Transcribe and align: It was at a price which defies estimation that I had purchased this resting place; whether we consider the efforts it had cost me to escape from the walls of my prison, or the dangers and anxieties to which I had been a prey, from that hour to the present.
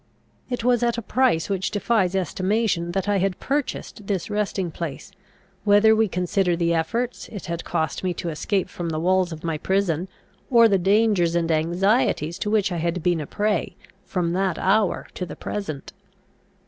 It 0.49 0.63
was 0.63 0.81
at 0.81 0.97
a 0.97 1.01
price 1.03 1.47
which 1.47 1.69
defies 1.69 2.15
estimation 2.15 2.93
that 2.93 3.07
I 3.07 3.17
had 3.19 3.39
purchased 3.39 4.07
this 4.07 4.31
resting 4.31 4.71
place; 4.71 5.11
whether 5.63 5.95
we 5.95 6.07
consider 6.07 6.55
the 6.55 6.73
efforts 6.73 7.27
it 7.27 7.45
had 7.45 7.63
cost 7.63 8.03
me 8.03 8.11
to 8.15 8.29
escape 8.29 8.67
from 8.67 8.89
the 8.89 8.99
walls 8.99 9.31
of 9.31 9.43
my 9.43 9.59
prison, 9.59 10.07
or 10.49 10.67
the 10.67 10.79
dangers 10.79 11.35
and 11.35 11.51
anxieties 11.51 12.39
to 12.39 12.49
which 12.49 12.71
I 12.71 12.77
had 12.77 13.03
been 13.03 13.21
a 13.21 13.27
prey, 13.27 13.75
from 14.03 14.33
that 14.33 14.57
hour 14.57 15.05
to 15.13 15.23
the 15.23 15.35
present. 15.35 15.93